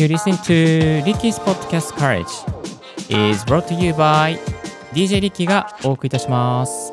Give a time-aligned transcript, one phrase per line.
[0.00, 2.24] You listen to Ricky's Podcast Courage
[3.10, 4.38] is brought to you by
[4.94, 6.90] DJ リッキーがお送りいたします。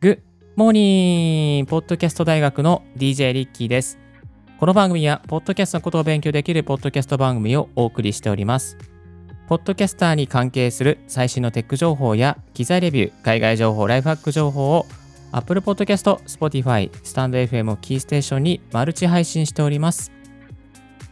[0.00, 0.20] Good
[0.56, 1.66] morning!
[1.66, 3.98] ポッドキャスト大学の DJ リッキーです。
[4.60, 8.78] この番組は、ポッドキャストのことを勉強できるポッドキャスト番組をお送りしております。
[9.48, 14.86] ポッドキャスターに関係する最新のテック情報や機材レビュー、海外情報、ライフハック情報を
[15.32, 20.12] Apple Podcast、Spotify、スタンド FM をキーステーションにマルチ配信しております。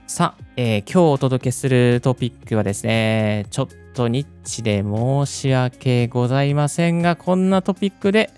[0.06, 8.30] さあ、えー今日お届けするトピックはですね、ちょっとニッチで申し訳ございませんが、こんなトピックで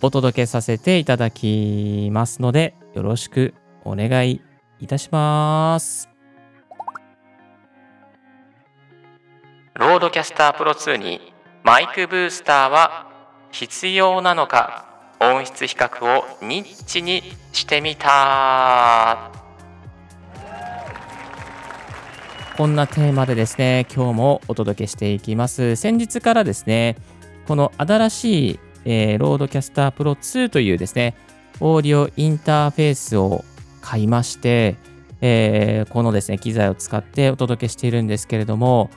[0.00, 3.52] お届けさせていただきますので、よろしく
[3.84, 4.40] お願い
[4.78, 6.08] いたします。
[9.74, 11.32] ロードキャスタープロ2に
[11.64, 13.08] マイクブースターは
[13.50, 14.86] 必要なのか
[15.20, 19.41] 音質比較をニッチにしてみた
[22.56, 25.74] こんなテーマでですね今日もお届けしていきます。
[25.76, 26.96] 先日からですね
[27.48, 31.16] この新しい、えーロードキャスタープロ2というですね
[31.60, 33.44] オーディオインターフェースを
[33.80, 34.76] 買いまして、
[35.20, 38.90] えーこのですね機材を使ってお届けしているんですけれども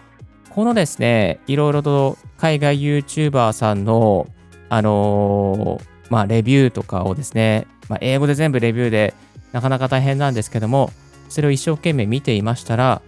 [0.55, 4.27] このですね、いろいろと海外 YouTuber さんの、
[4.69, 9.13] あのーまあ、レビューとかをですね、まあ、英語で全部レビューで
[9.51, 10.91] なかなか大変なんですけども、
[11.27, 13.01] それを一生懸命見ていましたら、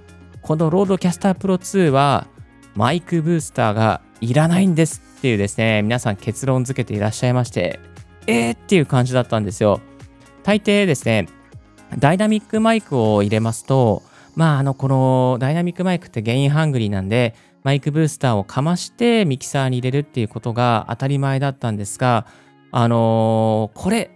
[0.47, 2.25] このロードキャスタープロ2は
[2.73, 7.81] マイクブースターがいらないんですっていうですね、皆さん結論付けていらっしゃいまして、
[8.27, 9.81] えーっていう感じだったんですよ。
[10.43, 11.27] 大抵ですね、
[11.99, 14.03] ダイナミックマイクを入れますと、
[14.37, 22.25] まあ、あの、このダイナミックマイクって gain hungry なんで、マイクブースターをかましてミキサーに入れるっていうことが当たり前だったんですが、
[22.71, 24.11] あのーこれ、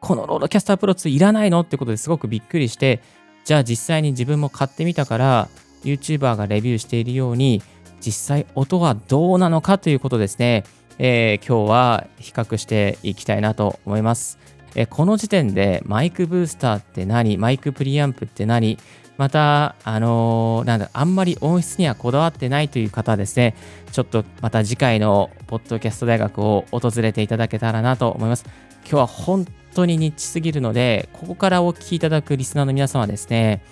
[0.00, 3.00] このロードキャスタープロ2いらないのってことですごくびっくりして、
[3.44, 5.48] じゃあ実際に自分も買ってみたから、
[5.84, 7.62] YouTuber がレビューしているように、
[8.00, 10.64] 実際音はどうなのかということですね、
[10.98, 14.38] えー今日は比較していきたいなと思います。
[14.74, 18.78] えこの時点でマイクブースターって何マイクプリアンプって何
[19.20, 23.54] また、あのーなんだ、あんまり音質にはこだわってないという方はですね、
[23.92, 28.46] ちょっとまた次回のポッドキャスト大学を訪れていただけたらなと思います。
[28.84, 33.62] 今日は本当にニッチすぎるので、ここからお聞きいただくリスナーの皆様ですね、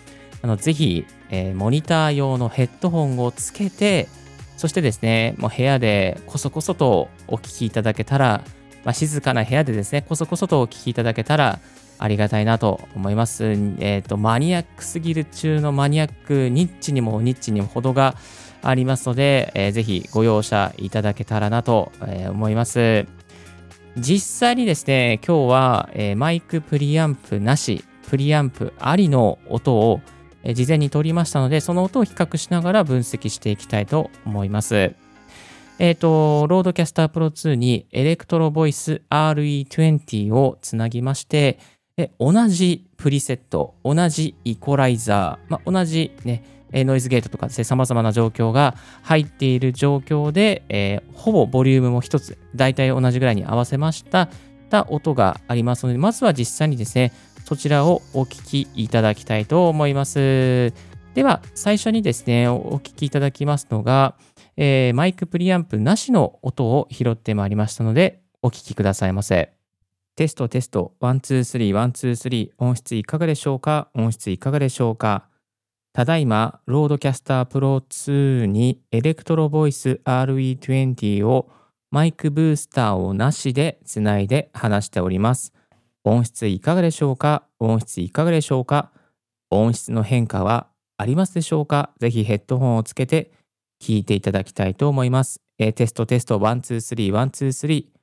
[0.42, 4.06] あのぜひ、えーモニター用のヘッドホンをつけて、
[4.58, 8.42] そしてですね、もう部屋でこそこそとお聞きいただけたら、
[8.84, 11.58] まあ、静かな部屋でですね、こそこそとお聞きいただけたら
[11.98, 13.44] ありがたいなと思います。
[13.80, 18.14] えっ、と、マニアックすぎる中のマニアック、ニッチにもニッチにも程が
[18.62, 21.92] ありますので、えーぜひご容赦いただけたらなと、
[22.30, 23.06] 思います。
[23.96, 30.00] 実際にですね、今日は、えーマイクプリアンプなし、プリアンプありの音を、
[30.54, 34.94] 事前に取りましたので、その音を比較しながら分析していきたいと思います。
[35.78, 41.58] えっ、と、ロードキャスタープロ2にエレクトロボイス RE20 をつなぎまして、
[42.18, 54.28] 同じプリセット、同じイコライザー、まあ、同じね、ノイズゲートとかですね、様々な状況が入っている状況で、えーほぼボリュームも一つ、大体同じぐらいに合わせました、
[54.70, 57.12] た音がありますので、まずは実際にですね、
[57.44, 60.72] そちらをお聞きいただきたいと思います。
[61.14, 64.14] では、最初にですね、お聞きいただきますのが、
[64.60, 69.52] えーマイクプリアンプなしの音を拾ってまいりましたので、お聞きくださいませ。
[70.16, 73.88] テストテスト、 one two three、one two three、音質いかがでしょうか？
[73.94, 75.28] 音質いかがでしょうか？
[75.92, 81.48] ただいま、ロードキャスタープロ2にエレクトロボイス RE20 を
[81.92, 85.52] マイクブースターをなしでつないで話しております。
[86.02, 87.44] 音質いかがでしょうか？
[87.60, 88.90] 音質いかがでしょうか？
[89.50, 91.92] 音質の変化はありますでしょうか？
[92.00, 93.37] ぜひヘッドホンをつけて
[93.82, 95.40] 聞いていただきたいと思います。
[95.58, 97.98] えーテストテスト、 one two three、one two three。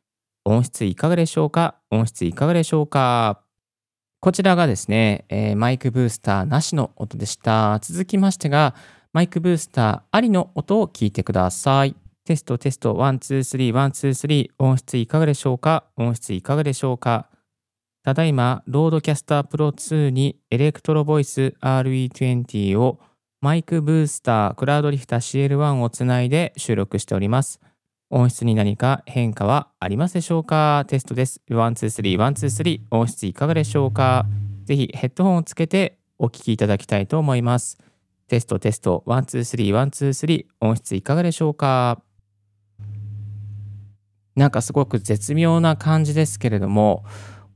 [0.48, 1.76] 音質いかがでしょうか？
[1.90, 3.42] 音質いかがでしょうか？
[4.20, 7.80] こちらがですね、えーマイクブースターなしの音でした。
[7.82, 8.76] 続きましてが、
[9.14, 11.96] マイクブースターありの音を聞いてください。
[12.26, 14.64] テストテスト、 one two three、one two three。
[14.64, 15.86] 音質いかがでしょうか？
[15.98, 17.30] 音質いかがでしょうか？
[18.04, 23.00] ただいま、 RODECaster Pro 2に Electro-Voice RE20 を
[23.46, 27.62] マイクブースター、 Cloudlifter CL1 をつないで収録しております。
[28.10, 30.84] 音質に何か変化はありますでしょうか？
[30.88, 31.44] テストです。
[31.52, 32.96] one、two、three、one、two、three。
[32.98, 34.26] 音質いかがでしょうか？
[34.64, 37.78] ぜひヘッドホンをつけてお聞きいただきたいと思います。
[38.28, 40.66] テスト、テスト、 one、two、three、one、two、three。
[40.66, 42.02] 音質いかがでしょうか？
[44.36, 47.06] なんかすごく絶妙な感じですけれども、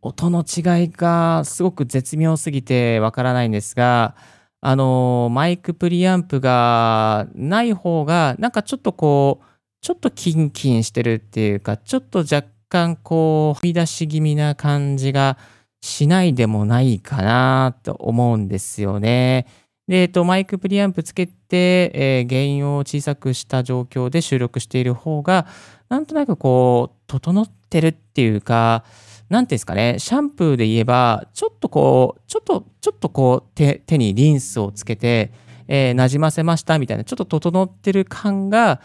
[0.03, 4.15] 音の違いがすごく絶妙すぎてわからないんですが、
[4.61, 9.45] あのマイクプリアンプがない方が、なんかちょっとこう、
[9.81, 15.37] ちょっとキンキンしてるっていうか、ちょっと若干こう、踏み出し気味な感じが
[15.81, 19.47] しないでもないかなと思うんですよね。
[19.87, 25.47] で、えっと、マイクプリアンプつけて、えー、原因を小さくした状況で収録している方が、
[25.87, 28.83] なんとなくこう、整ってるっていうか、
[29.29, 35.31] なんていうんですかね、シャンプーで言えば、ちょっとこう、ちょっと、ちょっとこう、手手にリンスをつけて、
[35.67, 38.81] えー、馴染ませましたみたいな、ちょっと整ってる感が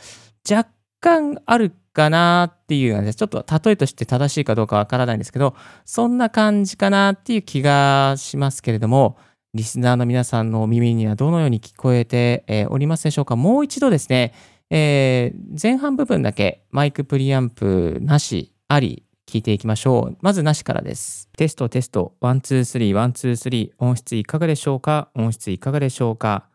[0.48, 0.70] 若
[1.00, 5.56] 干あるかなっていうのは、ちょっと例えとして正しいかどうかわからないんですけど、
[5.86, 9.16] そんな感じかなっていう気がしますけれども、
[9.54, 13.36] リスナーの皆さんのお耳にはどのように聞こえて、えー、おりますでしょうか。
[13.36, 14.34] もう一度ですね、
[14.68, 20.16] えー、前半部分だけマイクプリアンプなし、あり、聞いていきましょう。
[20.20, 21.28] まずなしからです。
[21.36, 25.08] テストテスト、 one two three、one two three、音質いかがでしょうか？
[25.16, 26.46] 音質いかがでしょうか？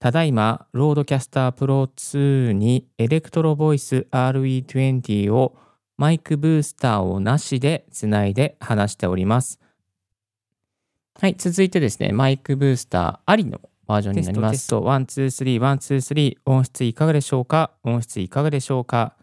[0.00, 5.56] ただいま、ロードキャスタープロ2にエレクトロボイス RE20 を
[5.96, 9.58] マイクブースターをなしでつないで話しております。
[11.18, 14.52] はい、続いてですね、マイクブースターありのバージョンになります。
[14.52, 17.70] テスト、 one、two、three、one、two、three、音質いかがでしょうか？
[17.82, 19.16] 音質いかがでしょうか？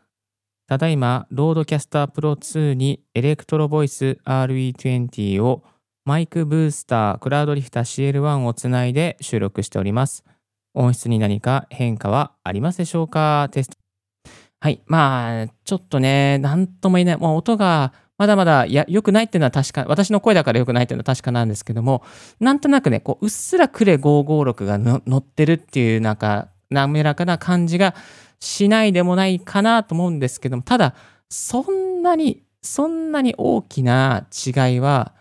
[0.67, 5.63] ただいま、 RODECaster Pro 2に Electro-Voice RE20 を
[6.03, 10.25] マイクブースター、クラウドリフター CL1 をつないで収録しております。
[10.73, 13.47] 音質に何か変化はありますでしょうか？
[13.53, 13.77] テスト。
[14.59, 14.81] はい。
[14.87, 17.17] まあ、ちょっとね、なんとも言えない。
[17.17, 22.03] もう音がまだまだ良くないっていうのは確か、私の声だから良くないっていうのは確かなんですけども、
[22.41, 27.95] なんとなくね、こううっすらクレ556が乗ってるっていう、なんか、滑らかな感じが
[28.39, 30.95] しないでもないかなと思うんですけども、ただ、
[31.29, 35.13] そんなに、そんなに大きな違いは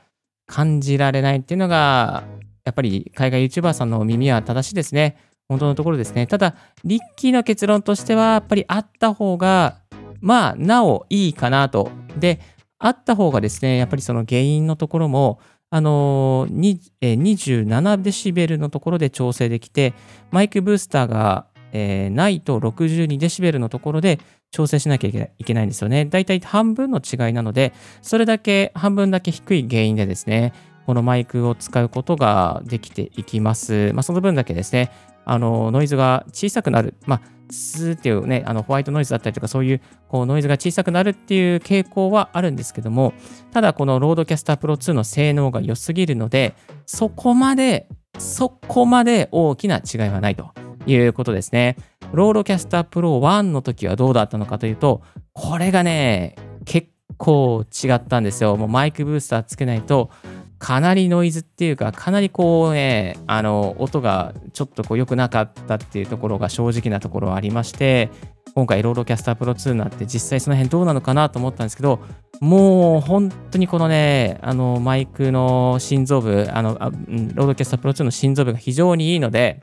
[0.46, 2.24] 感じられないっていうのが、
[2.64, 5.16] やっぱり海外 YouTuber さんの耳は正しいですね。
[5.48, 6.26] 本当のところですね。
[6.26, 9.78] ただ、リッキーの結論としては、やっぱりあった方が、
[10.20, 11.90] まあ、なおいいかなと。
[12.18, 12.40] で、
[12.78, 15.38] あった方がですね、やっぱりその原因のところも、
[15.70, 19.94] あのー、27デシベルのところで調整できて、
[20.30, 24.20] マイクブースターが、えー、ないと62デシベルのところで
[24.50, 26.06] 調整しなきゃいけないんですよね。
[26.06, 30.52] だいたい半分の違いなので、それだけ、半分だけ低いゲインでですね、
[30.86, 33.92] このマイクを使うことができていきます。
[33.92, 34.92] まあ、その分だけですね、
[35.26, 36.94] あの、ノイズが小さくなる。
[37.04, 37.20] まあ、
[37.50, 43.12] スーっていうね、あのホワイトノイズだったりとか、そういうこうノイズが小さくなるっていう傾向はあるんですけども、
[43.52, 46.54] ただこの RODECaster Pro 2の性能が良すぎるので、
[46.86, 47.88] そこまで、
[48.18, 50.52] そこまで大きな違いはないと
[50.86, 51.76] いうことですね。
[52.12, 55.02] RODECaster Pro 1の時はどうだったのかというと、
[55.32, 58.56] これがね、結構違ったんですよ。
[58.56, 60.10] もうマイクブースターつけないと、
[60.58, 68.10] かなりノイズっていうか、かなりこうね、あの、音がちょっとこう良くなかったっていうところが正直なところありまして、
[68.54, 72.00] 今回 RODECaster Pro 2になって実際その辺どうなのかなと思ったんですけど、
[72.40, 79.60] もう本当にこのね、あのマイクの心臓部、あのあ RODECaster Pro 2の心臓部が非常にいいので、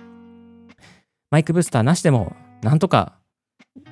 [1.31, 3.13] マイクブースターなしでもなんとか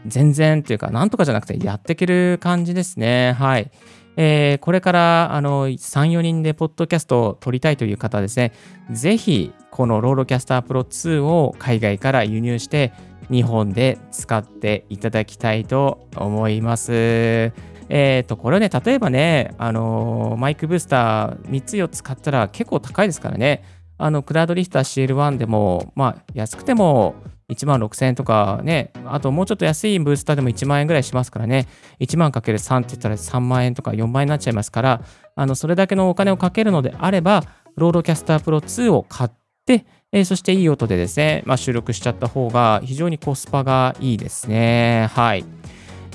[0.06, 3.34] 全然っていうか、なんとかじゃなくてやっていける感じですね。
[3.34, 3.72] はい。
[4.18, 8.52] えー、これからあの3、4人でポッドキャストを録りたいという方はですね、
[8.92, 12.94] ぜひこの RODECaster Pro 2を海外から輸入して
[13.30, 17.54] 日本で使っていただきたいと思います。
[17.94, 23.64] えっ、ー、と、これね、例えばね、あのマイクブースター3つ4つ買ったら結構高いですからね、
[23.98, 27.16] あのクラウドリフター CL1 でも、まあ、安くても
[27.52, 31.68] 1万6000円とかね、あともうちょっと安いブースターでも1万円ぐらいしますからね、
[32.00, 35.02] 1万かける3って言ったら3万円とか4万円になっちゃいますから、
[35.36, 37.44] あのそれだけのお金をかけるのであれば、
[37.76, 39.30] RODECaster Pro 2を買っ
[39.66, 45.10] て、えー、そしていい音でですね、まあ、収録しちゃった方が非常にコスパがいいですね。
[45.12, 45.46] はい。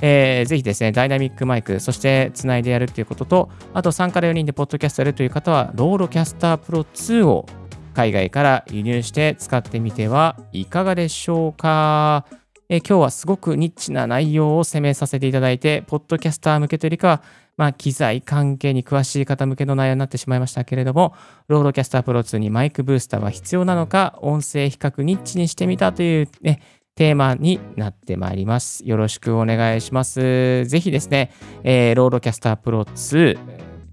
[0.03, 7.47] えー、ぜひですね、ダイナミックマイク、そしてつないでやるっていうことと、あと3から4人でポッドキャストやるという方は、 RODECaster Pro 2を
[7.97, 12.27] 海外から輸入して使ってみてはいかがでしょうか？
[12.69, 17.23] え今日はすごくニッチな内容を攻めさせていただいて、ポッドキャスター向けというよりかは、
[17.57, 21.15] まあ、機材関係に詳しい方向けの内容になってしまいましたけれども、
[21.49, 26.61] RODECaster Pro 2にマイクブースターは必要なのか、音声比較ニッチにしてみたというね、
[26.97, 28.85] テーマになってまいります。
[28.85, 30.67] よろしくお願いします。
[30.67, 31.31] ぜひですね、
[31.63, 33.39] えー、 RODECaster Pro 2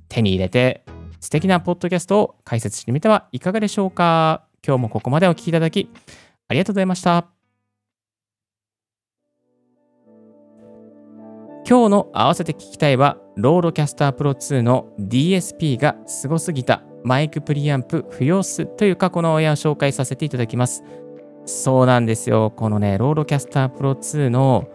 [0.09, 0.83] 手に入れて
[1.23, 5.89] 素敵なポッドキャストを開設してみてはいかがでしょうか今日もここまでお聴きいただき
[6.49, 7.27] ありがとうございました。
[11.65, 20.83] 今日の合わせて聞きたいは、 RODECaster Pro 2の DSP がすごすぎたマイクプリアンプ不要説という過去のオンエアを紹介させていただきます。
[21.45, 22.51] そうなんですよ。
[22.51, 24.67] このね、 RODECaster Pro 2の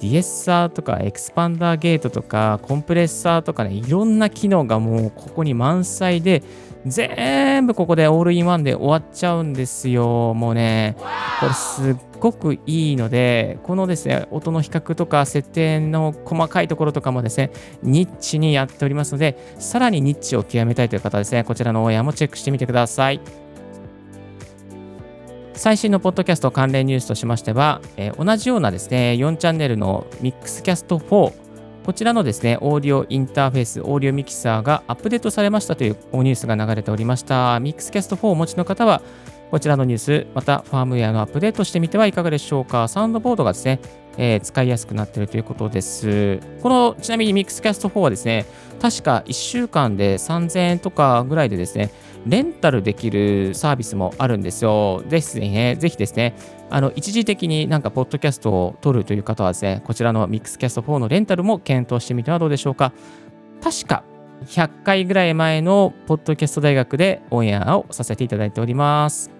[0.00, 6.42] de-esser とか expander gate とかコンプレッサーとかね、いろんな機能がもうここに満載で、
[6.86, 10.32] 全部ここでオールインワンで終わっちゃうんですよ。
[10.32, 10.96] もうね、
[11.40, 17.50] これすっごくいいので、このですね、音の比較とか設定の細かいところとかもですね、
[17.82, 23.20] ニッチにやっておりますので、さらにニッチを極めたいという方はですね、こちらのオンエアもチェックしてみてください。
[25.60, 31.34] 最新のポッドキャスト関連ニュースとしましては、えー、同じようなですね、4チャンネルのミックスキャスト4、
[31.84, 37.60] こちらのですね、オーディオインターフェース、オーディオミキサーがアップデートされましたというニュースが流れておりました。
[37.60, 39.02] ミックスキャスト4をお持ちの方は、
[39.50, 42.88] こちらのニュース、またファームウェアのアップデートしてみてはいかがでしょうか。
[42.88, 43.80] サウンドボードがですね、
[44.16, 46.40] えー、使いやすくなっているということです。
[46.62, 48.46] この、ちなみにミックスキャスト4はですね、
[48.80, 51.90] 確か1週間で3000円とかぐらいでですね、
[52.26, 55.02] レンタルできるサービスもあるんですよ。
[55.08, 56.34] ですね、ぜひですね、
[56.68, 62.92] あの、一時的になんか、ポッドキャストを撮るという方はですね、こちらのミックスキャスト4のレンタルも検討してみてはどうでしょうか。
[63.62, 64.04] 確か、
[64.46, 69.30] 100回ぐらい前のポッドキャスト大学でオンエアをさせていただいております。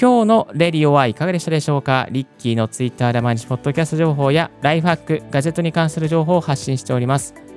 [0.00, 7.51] 今日のレディオはいかがでしたでしょうかリッキーのツイッターで毎日ポッドキャスト情報やライフハック、ガジェットに関する情報を発信しております。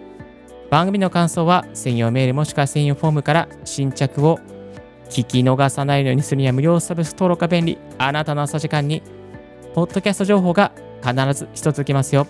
[0.69, 4.39] 番組の感想は専用メールもしくは専用フォームから新着を
[5.09, 7.77] 聞き逃さないようにするには無料サブス登録が便利。
[7.97, 9.01] あなたの朝時間に、
[9.73, 10.71] ポッドキャスト情報が
[11.03, 12.27] 必ず一つきますよ。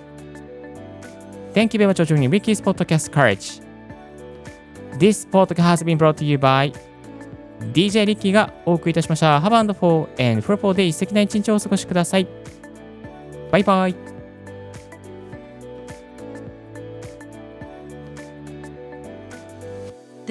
[1.54, 3.64] Thank you very much for joining Ricky's Podcast Courage.
[5.00, 6.74] This podcast has been brought to you by
[7.74, 9.40] DJ リッキーがお送りいたしました。
[9.40, 12.28] Have and for and for for day 素敵な一日をお過ごしください。
[13.52, 14.15] バイバイ。